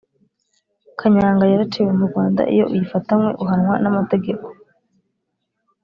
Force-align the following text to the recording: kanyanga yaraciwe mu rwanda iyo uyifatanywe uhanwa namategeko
kanyanga 0.99 1.43
yaraciwe 1.51 1.91
mu 1.99 2.05
rwanda 2.09 2.41
iyo 2.53 2.65
uyifatanywe 2.73 3.31
uhanwa 3.43 3.73
namategeko 3.83 4.47